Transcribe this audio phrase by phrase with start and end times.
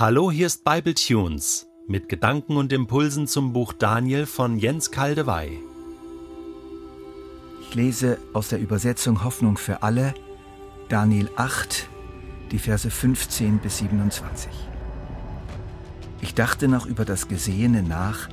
[0.00, 5.58] Hallo, hier ist Bible Tunes mit Gedanken und Impulsen zum Buch Daniel von Jens Kaldewey.
[7.62, 10.14] Ich lese aus der Übersetzung Hoffnung für alle
[10.88, 11.88] Daniel 8,
[12.52, 14.52] die Verse 15 bis 27.
[16.20, 18.28] Ich dachte noch über das Gesehene nach,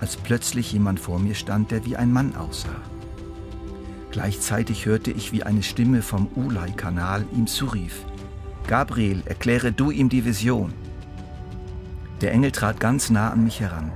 [0.00, 2.82] als plötzlich jemand vor mir stand, der wie ein Mann aussah.
[4.10, 8.04] Gleichzeitig hörte ich, wie eine Stimme vom Ulai-Kanal ihm zurief.
[8.66, 10.74] Gabriel, erkläre du ihm die Vision.
[12.24, 13.92] Der Engel trat ganz nah an mich heran.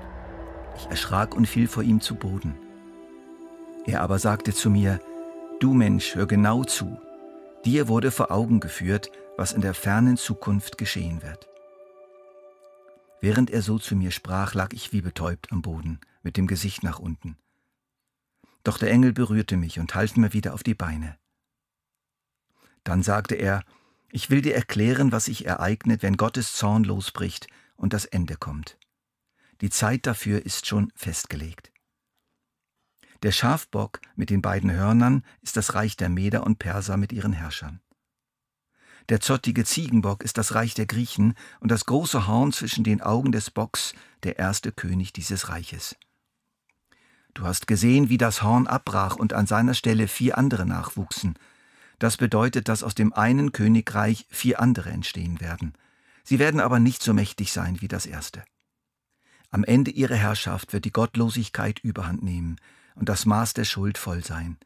[0.76, 2.54] Ich erschrak und fiel vor ihm zu Boden.
[3.86, 5.00] Er aber sagte zu mir,
[5.60, 7.00] Du Mensch, hör genau zu.
[7.64, 11.48] Dir wurde vor Augen geführt, was in der fernen Zukunft geschehen wird.
[13.22, 16.82] Während er so zu mir sprach, lag ich wie betäubt am Boden, mit dem Gesicht
[16.82, 17.38] nach unten.
[18.62, 21.16] Doch der Engel berührte mich und half mir wieder auf die Beine.
[22.84, 23.62] Dann sagte er,
[24.12, 28.76] ich will dir erklären, was sich ereignet, wenn Gottes Zorn losbricht und das Ende kommt.
[29.62, 31.72] Die Zeit dafür ist schon festgelegt.
[33.22, 37.32] Der Schafbock mit den beiden Hörnern ist das Reich der Meder und Perser mit ihren
[37.32, 37.80] Herrschern.
[39.08, 43.32] Der zottige Ziegenbock ist das Reich der Griechen und das große Horn zwischen den Augen
[43.32, 45.96] des Bocks der erste König dieses Reiches.
[47.34, 51.38] Du hast gesehen, wie das Horn abbrach und an seiner Stelle vier andere nachwuchsen.
[51.98, 55.72] Das bedeutet, dass aus dem einen Königreich vier andere entstehen werden.
[56.28, 58.44] Sie werden aber nicht so mächtig sein wie das erste.
[59.48, 62.60] Am Ende ihrer Herrschaft wird die Gottlosigkeit überhand nehmen
[62.96, 64.58] und das Maß der Schuld voll sein.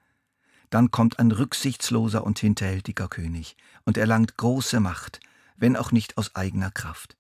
[0.71, 5.21] Dann kommt ein rücksichtsloser und hinterhältiger König und erlangt große Macht,
[5.55, 7.17] wenn auch nicht aus eigener Kraft.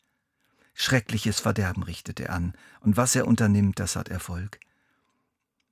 [0.74, 4.58] Schreckliches Verderben richtet er an, und was er unternimmt, das hat Erfolg.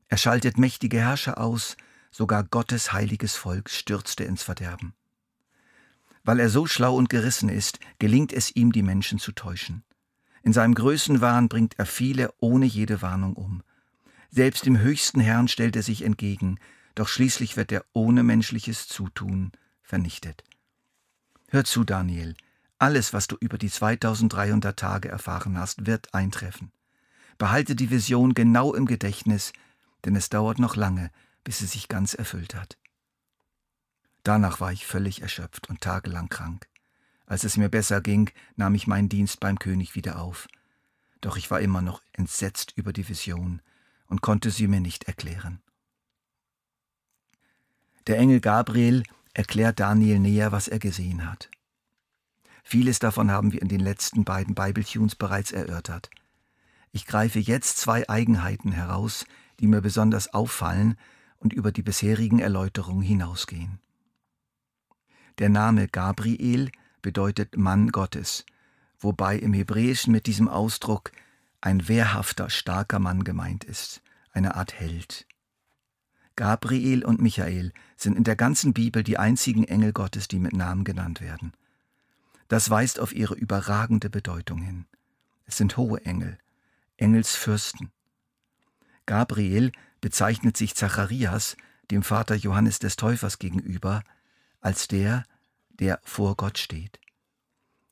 [0.06, 1.76] Er schaltet mächtige Herrscher aus,
[2.12, 4.94] sogar Gottes heiliges Volk stürzte ins Verderben.
[6.30, 9.82] Weil er so schlau und gerissen ist, gelingt es ihm, die Menschen zu täuschen.
[10.44, 13.64] In seinem Größenwahn bringt er viele ohne jede Warnung um.
[14.30, 16.60] Selbst dem höchsten Herrn stellt er sich entgegen,
[16.94, 19.50] doch schließlich wird er ohne menschliches Zutun
[19.82, 20.44] vernichtet.
[21.48, 22.36] Hör zu, Daniel,
[22.78, 26.70] alles, was du über die 2300 Tage erfahren hast, wird eintreffen.
[27.38, 29.52] Behalte die Vision genau im Gedächtnis,
[30.04, 31.10] denn es dauert noch lange,
[31.42, 32.78] bis sie sich ganz erfüllt hat.
[34.22, 36.68] Danach war ich völlig erschöpft und tagelang krank.
[37.26, 40.48] Als es mir besser ging, nahm ich meinen Dienst beim König wieder auf.
[41.20, 43.62] Doch ich war immer noch entsetzt über die Vision
[44.06, 45.62] und konnte sie mir nicht erklären.
[48.06, 49.04] Der Engel Gabriel
[49.34, 51.50] erklärt Daniel näher, was er gesehen hat.
[52.64, 56.10] Vieles davon haben wir in den letzten beiden Bible-Tunes bereits erörtert.
[56.92, 59.24] Ich greife jetzt zwei Eigenheiten heraus,
[59.60, 60.96] die mir besonders auffallen
[61.38, 63.80] und über die bisherigen Erläuterungen hinausgehen.
[65.40, 66.70] Der Name Gabriel
[67.00, 68.44] bedeutet Mann Gottes,
[68.98, 71.12] wobei im Hebräischen mit diesem Ausdruck
[71.62, 74.02] ein wehrhafter, starker Mann gemeint ist,
[74.32, 75.26] eine Art Held.
[76.36, 80.84] Gabriel und Michael sind in der ganzen Bibel die einzigen Engel Gottes, die mit Namen
[80.84, 81.54] genannt werden.
[82.48, 84.84] Das weist auf ihre überragende Bedeutung hin.
[85.46, 86.36] Es sind hohe Engel,
[86.98, 87.90] Engelsfürsten.
[89.06, 89.72] Gabriel
[90.02, 91.56] bezeichnet sich Zacharias,
[91.90, 94.02] dem Vater Johannes des Täufers gegenüber,
[94.60, 95.24] als der,
[95.80, 97.00] der vor Gott steht.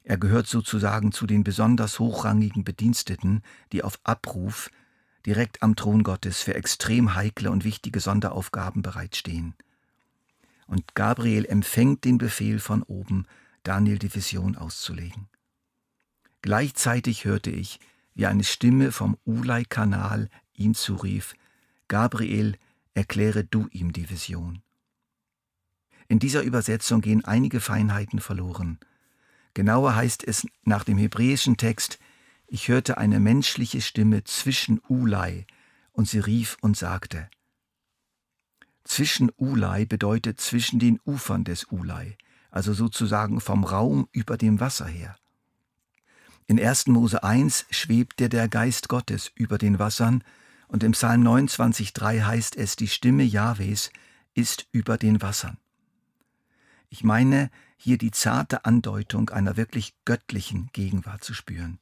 [0.04, 4.70] Er gehört sozusagen zu den besonders hochrangigen Bediensteten, die auf Abruf
[5.26, 9.54] direkt am Thron Gottes für extrem heikle und wichtige Sonderaufgaben bereitstehen.
[10.66, 13.26] Und Gabriel empfängt den Befehl von oben,
[13.62, 15.28] Daniel die Vision auszulegen.
[16.40, 17.80] Gleichzeitig hörte ich,
[18.14, 21.34] wie eine Stimme vom Ulai-Kanal ihm zurief,
[21.88, 22.56] Gabriel,
[22.94, 24.62] erkläre du ihm die Vision.
[26.08, 28.78] In dieser Übersetzung gehen einige Feinheiten verloren.
[29.52, 31.98] Genauer heißt es nach dem hebräischen Text,
[32.46, 35.46] ich hörte eine menschliche Stimme zwischen Ulai,
[35.92, 37.28] und sie rief und sagte.
[38.84, 42.16] Zwischen Ulai bedeutet zwischen den Ufern des Ulai,
[42.50, 45.16] also sozusagen vom Raum über dem Wasser her.
[46.46, 46.86] In 1.
[46.86, 50.24] Mose 1 schwebte der Geist Gottes über den Wassern
[50.68, 53.90] und im Psalm 29,3 heißt es, die Stimme Jahwes
[54.32, 55.58] ist über den Wassern.
[56.90, 61.78] Ich meine, hier die zarte Andeutung einer wirklich göttlichen Gegenwart zu spüren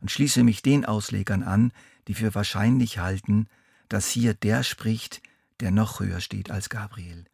[0.00, 1.72] und schließe mich den Auslegern an,
[2.08, 3.48] die für wahrscheinlich halten,
[3.88, 5.22] dass hier der spricht,
[5.60, 7.24] der noch höher steht als Gabriel,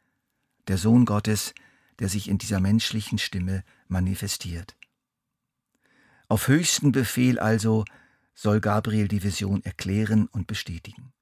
[0.68, 1.54] der Sohn Gottes,
[1.98, 4.76] der sich in dieser menschlichen Stimme manifestiert.
[6.28, 7.84] Auf höchsten Befehl also
[8.34, 11.12] soll Gabriel die Vision erklären und bestätigen.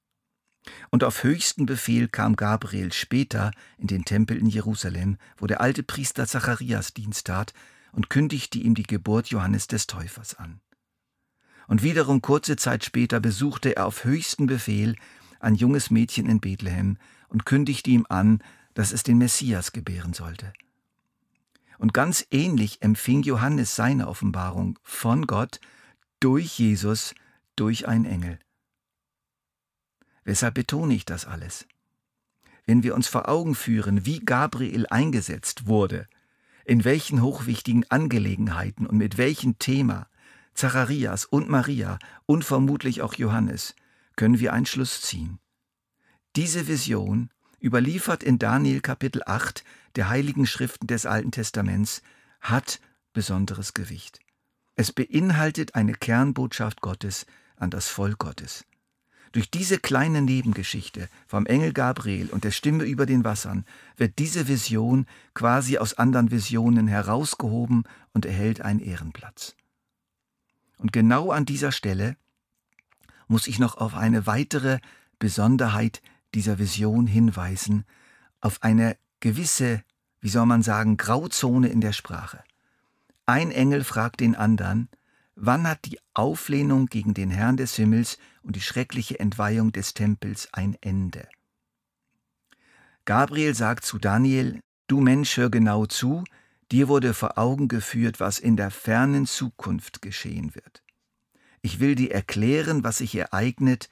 [0.89, 5.83] Und auf höchsten Befehl kam Gabriel später in den Tempel in Jerusalem, wo der alte
[5.83, 7.53] Priester Zacharias Dienst tat
[7.91, 10.61] und kündigte ihm die Geburt Johannes des Täufers an.
[11.67, 14.95] Und wiederum kurze Zeit später besuchte er auf höchsten Befehl
[15.39, 16.97] ein junges Mädchen in Bethlehem
[17.29, 20.51] und kündigte ihm an, dass es den Messias gebären sollte.
[21.77, 25.61] Und ganz ähnlich empfing Johannes seine Offenbarung von Gott
[26.19, 27.15] durch Jesus,
[27.55, 28.39] durch einen Engel.
[30.29, 31.65] Weshalb betone ich das alles?
[32.67, 36.07] Wenn wir uns vor Augen führen, wie Gabriel eingesetzt wurde,
[36.65, 40.07] in welchen hochwichtigen Angelegenheiten und mit welchem Thema
[40.53, 41.97] Zacharias und Maria
[42.27, 43.73] und vermutlich auch Johannes,
[44.17, 45.39] können wir einen Schluss ziehen.
[46.35, 49.63] Diese Vision, überliefert in Daniel Kapitel 8
[49.95, 52.03] der heiligen Schriften des Alten Testaments,
[52.39, 52.79] hat
[53.13, 54.19] besonderes Gewicht.
[54.75, 58.63] Es beinhaltet eine Kernbotschaft Gottes an das Volk Gottes.
[59.31, 63.63] Durch diese kleine Nebengeschichte vom Engel Gabriel und der Stimme über den Wassern
[63.95, 65.05] wird diese Vision
[65.35, 67.83] quasi aus anderen Visionen herausgehoben
[68.13, 69.55] und erhält einen Ehrenplatz.
[70.77, 72.15] Und genau an dieser Stelle
[73.27, 74.79] muss ich noch auf eine weitere
[75.19, 76.01] Besonderheit
[76.33, 77.85] dieser Vision hinweisen,
[78.41, 79.83] auf eine gewisse,
[80.21, 82.43] wie soll man sagen, Grauzone in der Sprache.
[83.25, 84.89] Ein Engel fragt den anderen,
[85.41, 90.49] Wann hat die Auflehnung gegen den Herrn des Himmels und die schreckliche Entweihung des Tempels
[90.51, 91.29] ein Ende?
[93.05, 96.25] Gabriel sagt zu Daniel, Du Mensch, hör genau zu,
[96.73, 100.83] dir wurde vor Augen geführt, was in der fernen Zukunft geschehen wird.
[101.61, 103.89] Ich will dir erklären, was sich ereignet,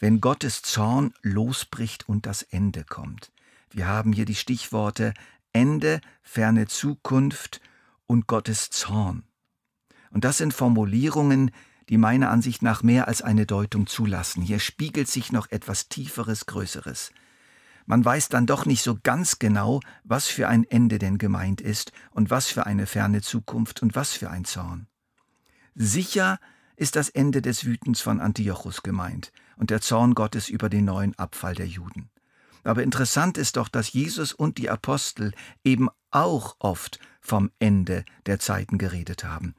[0.00, 3.30] wenn Gottes Zorn losbricht und das Ende kommt.
[3.70, 5.14] Wir haben hier die Stichworte
[5.52, 7.60] Ende, ferne Zukunft
[8.08, 9.22] und Gottes Zorn.
[10.10, 11.50] Und das sind Formulierungen,
[11.88, 14.42] die meiner Ansicht nach mehr als eine Deutung zulassen.
[14.42, 17.12] Hier spiegelt sich noch etwas Tieferes, Größeres.
[17.86, 21.92] Man weiß dann doch nicht so ganz genau, was für ein Ende denn gemeint ist
[22.10, 24.86] und was für eine ferne Zukunft und was für ein Zorn.
[25.74, 26.38] Sicher
[26.76, 31.18] ist das Ende des Wütens von Antiochus gemeint und der Zorn Gottes über den neuen
[31.18, 32.10] Abfall der Juden.
[32.62, 35.32] Aber interessant ist doch, dass Jesus und die Apostel
[35.64, 39.54] eben auch oft vom Ende der Zeiten geredet haben.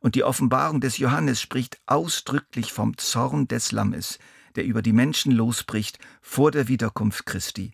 [0.00, 4.18] Und die Offenbarung des Johannes spricht ausdrücklich vom Zorn des Lammes,
[4.54, 7.72] der über die Menschen losbricht vor der Wiederkunft Christi.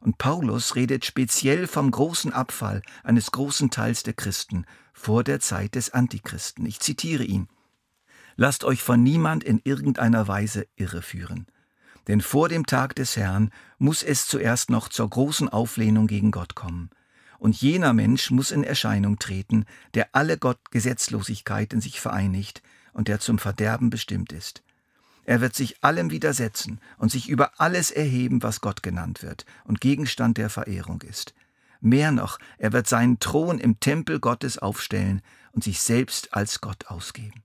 [0.00, 5.74] Und Paulus redet speziell vom großen Abfall eines großen Teils der Christen vor der Zeit
[5.74, 6.64] des Antichristen.
[6.64, 7.48] Ich zitiere ihn.
[8.36, 11.46] Lasst euch von niemand in irgendeiner Weise irreführen.
[12.06, 16.54] Denn vor dem Tag des Herrn muss es zuerst noch zur großen Auflehnung gegen Gott
[16.54, 16.90] kommen
[17.38, 22.62] und jener Mensch muss in Erscheinung treten, der alle Gottgesetzlosigkeit in sich vereinigt
[22.92, 24.62] und der zum Verderben bestimmt ist.
[25.24, 29.80] Er wird sich allem widersetzen und sich über alles erheben, was Gott genannt wird und
[29.80, 31.34] Gegenstand der Verehrung ist.
[31.80, 35.20] Mehr noch, er wird seinen Thron im Tempel Gottes aufstellen
[35.52, 37.42] und sich selbst als Gott ausgeben.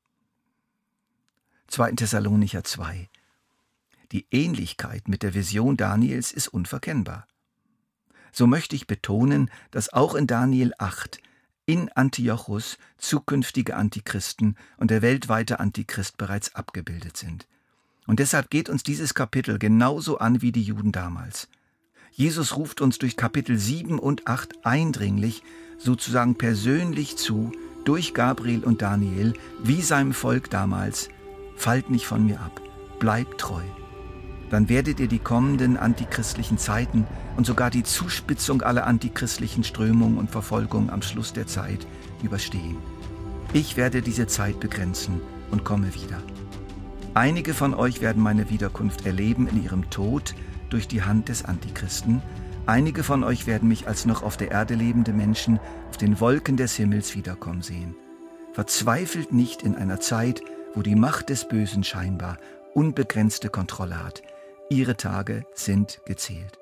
[1.67, 1.93] 2.
[1.93, 3.09] Thessalonicher 2
[4.11, 7.27] Die Ähnlichkeit mit der Vision Daniels ist unverkennbar
[8.31, 11.19] so möchte ich betonen, dass auch in Daniel 8
[11.65, 17.47] in Antiochus zukünftige Antichristen und der weltweite Antichrist bereits abgebildet sind.
[18.07, 21.47] Und deshalb geht uns dieses Kapitel genauso an wie die Juden damals.
[22.11, 25.43] Jesus ruft uns durch Kapitel 7 und 8 eindringlich,
[25.77, 27.51] sozusagen persönlich zu,
[27.85, 31.09] durch Gabriel und Daniel, wie seinem Volk damals,
[31.55, 32.61] fallt nicht von mir ab,
[32.99, 33.63] bleibt treu
[34.51, 40.29] dann werdet ihr die kommenden antichristlichen Zeiten und sogar die Zuspitzung aller antichristlichen Strömungen und
[40.29, 41.87] Verfolgung am Schluss der Zeit
[42.21, 42.77] überstehen.
[43.53, 46.21] Ich werde diese Zeit begrenzen und komme wieder.
[47.13, 50.35] Einige von euch werden meine Wiederkunft erleben in ihrem Tod
[50.69, 52.21] durch die Hand des Antichristen.
[52.65, 56.57] Einige von euch werden mich als noch auf der Erde lebende Menschen auf den Wolken
[56.57, 57.95] des Himmels wiederkommen sehen.
[58.51, 60.41] Verzweifelt nicht in einer Zeit,
[60.75, 62.37] wo die Macht des Bösen scheinbar
[62.73, 64.21] unbegrenzte Kontrolle hat.
[64.71, 66.60] Ihre Tage sind gezählt.